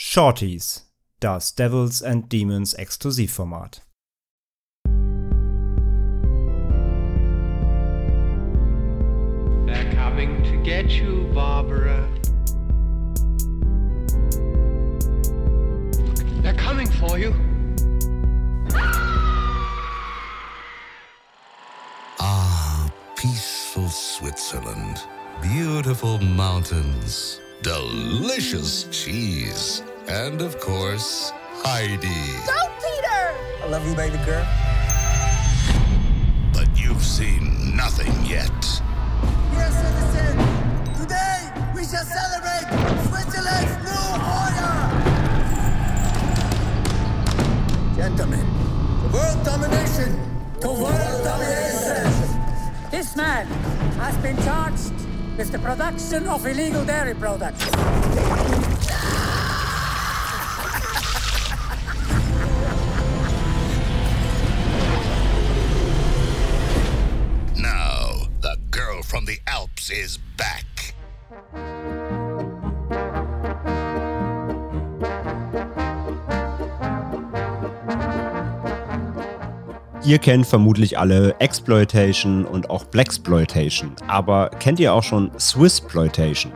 [0.00, 0.82] Shorties,
[1.18, 3.80] das Devils and Demons Exklusivformat.
[9.66, 12.08] They're coming to get you, Barbara.
[16.42, 17.34] They're coming for you.
[22.20, 25.02] Ah, peaceful Switzerland.
[25.42, 27.40] Beautiful mountains.
[27.62, 29.82] Delicious cheese.
[30.06, 31.32] And of course,
[31.64, 32.06] Heidi.
[32.46, 33.34] Go, Peter!
[33.64, 34.46] I love you, baby girl.
[36.52, 38.48] But you've seen nothing yet.
[39.50, 40.38] Dear citizen,
[41.00, 42.70] today we shall celebrate
[43.10, 44.06] Switzerland's new
[44.38, 44.76] order.
[47.96, 48.46] Gentlemen,
[49.02, 50.14] to world domination,
[50.60, 52.06] to world domination.
[52.92, 53.46] This man
[53.98, 55.07] has been charged
[55.38, 57.64] with the production of illegal dairy products.
[67.56, 70.96] Now, the girl from the Alps is back.
[80.08, 86.50] Ihr kennt vermutlich alle Exploitation und auch Blaxploitation, aber kennt ihr auch schon Swissploitation?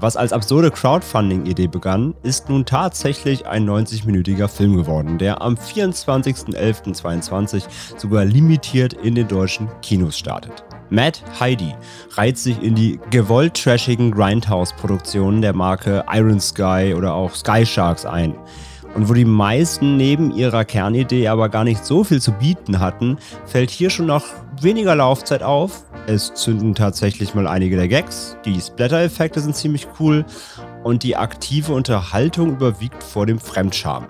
[0.00, 7.64] Was als absurde Crowdfunding-Idee begann, ist nun tatsächlich ein 90-minütiger Film geworden, der am 24.11.22
[7.98, 10.64] sogar limitiert in den deutschen Kinos startet.
[10.88, 11.74] Matt Heidi
[12.12, 18.06] reiht sich in die gewollt trashigen Grindhouse-Produktionen der Marke Iron Sky oder auch Sky Sharks
[18.06, 18.34] ein.
[18.94, 23.18] Und wo die meisten neben ihrer Kernidee aber gar nicht so viel zu bieten hatten,
[23.46, 24.24] fällt hier schon nach
[24.60, 25.84] weniger Laufzeit auf.
[26.06, 30.24] Es zünden tatsächlich mal einige der Gags, die Splatter-Effekte sind ziemlich cool
[30.82, 34.06] und die aktive Unterhaltung überwiegt vor dem Fremdscham.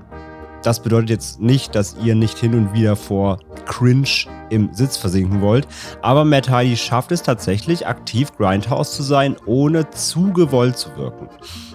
[0.62, 4.09] Das bedeutet jetzt nicht, dass ihr nicht hin und wieder vor Cringe
[4.51, 5.69] im Sitz versinken wollt,
[6.03, 11.28] aber Matt Heidi schafft es tatsächlich, aktiv Grindhouse zu sein, ohne zu gewollt zu wirken.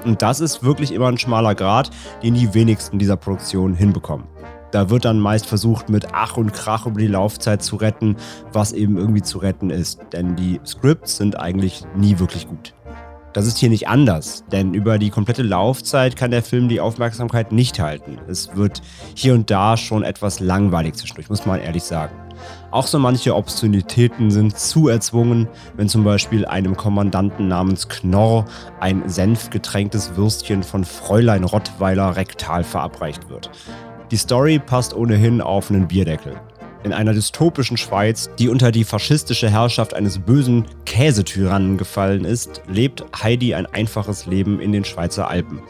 [0.04, 1.92] Und das ist wirklich immer ein schmaler Grad,
[2.24, 4.28] den die wenigsten dieser Produktionen hinbekommen.
[4.72, 8.16] Da wird dann meist versucht, mit Ach und Krach über die Laufzeit zu retten,
[8.54, 10.00] was eben irgendwie zu retten ist.
[10.14, 12.74] Denn die Scripts sind eigentlich nie wirklich gut.
[13.34, 17.52] Das ist hier nicht anders, denn über die komplette Laufzeit kann der Film die Aufmerksamkeit
[17.52, 18.20] nicht halten.
[18.28, 18.84] Es wird
[19.16, 22.14] hier und da schon etwas langweilig zwischendurch, muss man ehrlich sagen.
[22.70, 28.46] Auch so manche Obszönitäten sind zu erzwungen, wenn zum Beispiel einem Kommandanten namens Knorr
[28.80, 33.50] ein senfgetränktes Würstchen von Fräulein Rottweiler rektal verabreicht wird.
[34.12, 36.36] Die Story passt ohnehin auf einen Bierdeckel.
[36.84, 43.06] In einer dystopischen Schweiz, die unter die faschistische Herrschaft eines bösen Käsetyrannen gefallen ist, lebt
[43.24, 45.62] Heidi ein einfaches Leben in den Schweizer Alpen.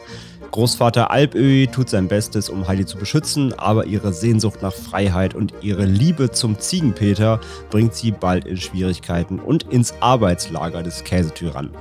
[0.50, 5.54] Großvater Alpöhi tut sein Bestes, um Heidi zu beschützen, aber ihre Sehnsucht nach Freiheit und
[5.62, 11.72] ihre Liebe zum Ziegenpeter bringt sie bald in Schwierigkeiten und ins Arbeitslager des Käsetyrannen.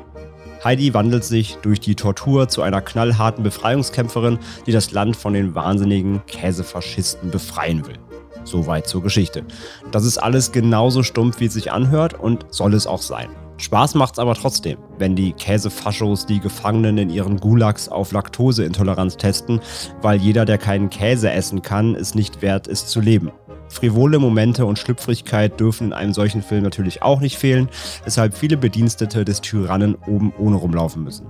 [0.64, 5.56] Heidi wandelt sich durch die Tortur zu einer knallharten Befreiungskämpferin, die das Land von den
[5.56, 8.00] wahnsinnigen Käsefaschisten befreien will.
[8.46, 9.44] Soweit zur Geschichte.
[9.92, 13.30] Das ist alles genauso stumpf, wie es sich anhört und soll es auch sein.
[13.58, 19.62] Spaß macht's aber trotzdem, wenn die Käsefaschos die Gefangenen in ihren Gulags auf Laktoseintoleranz testen,
[20.02, 23.32] weil jeder, der keinen Käse essen kann, es nicht wert ist zu leben.
[23.70, 27.70] Frivole Momente und Schlüpfrigkeit dürfen in einem solchen Film natürlich auch nicht fehlen,
[28.04, 31.26] weshalb viele Bedienstete des Tyrannen oben ohne rumlaufen müssen.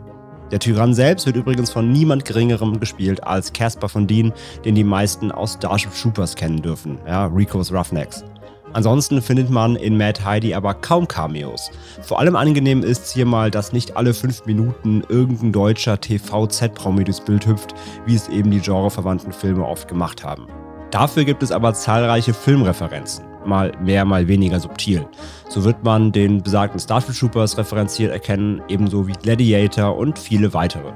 [0.53, 4.31] Der Tyrann selbst wird übrigens von niemand Geringerem gespielt als Caspar von Dien,
[4.63, 8.23] den die meisten aus Starship Troopers kennen dürfen, ja, Ricos Roughnecks.
[8.71, 11.71] Ansonsten findet man in Mad Heidi aber kaum Cameos.
[12.03, 17.21] Vor allem angenehm ist hier mal, dass nicht alle fünf Minuten irgendein deutscher TV-Z-Promi durchs
[17.21, 17.73] Bild hüpft,
[18.05, 20.45] wie es eben die genreverwandten Filme oft gemacht haben.
[20.91, 25.05] Dafür gibt es aber zahlreiche Filmreferenzen, mal mehr, mal weniger subtil.
[25.49, 30.91] So wird man den besagten Starship Troopers referenziert erkennen, ebenso wie Gladiator und viele weitere.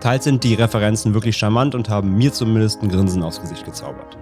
[0.00, 4.18] Teils sind die Referenzen wirklich charmant und haben mir zumindest ein Grinsen aufs Gesicht gezaubert.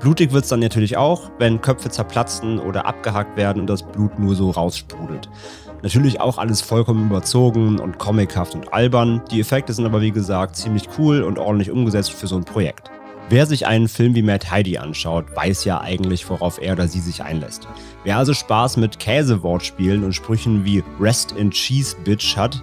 [0.00, 4.18] Blutig wird es dann natürlich auch, wenn Köpfe zerplatzen oder abgehackt werden und das Blut
[4.18, 5.28] nur so raussprudelt.
[5.82, 9.22] Natürlich auch alles vollkommen überzogen und comichaft und albern.
[9.30, 12.90] Die Effekte sind aber wie gesagt ziemlich cool und ordentlich umgesetzt für so ein Projekt.
[13.28, 17.00] Wer sich einen Film wie Mad Heidi anschaut, weiß ja eigentlich, worauf er oder sie
[17.00, 17.66] sich einlässt.
[18.04, 22.62] Wer also Spaß mit Käsewortspielen und Sprüchen wie Rest in Cheese Bitch hat,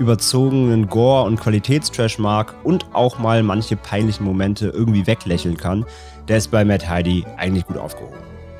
[0.00, 5.86] überzogenen Gore und Qualitätstrash mag und auch mal manche peinlichen Momente irgendwie weglächeln kann,
[6.26, 8.18] der ist bei Mad Heidi eigentlich gut aufgehoben.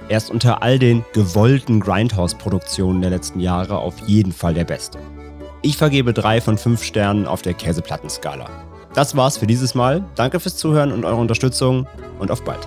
[0.09, 4.99] Er ist unter all den gewollten Grindhouse-Produktionen der letzten Jahre auf jeden Fall der beste.
[5.63, 8.70] Ich vergebe drei von fünf Sternen auf der Käseplattenskala.
[8.95, 10.05] Das war's für dieses Mal.
[10.15, 11.87] Danke fürs Zuhören und eure Unterstützung
[12.19, 12.67] und auf bald.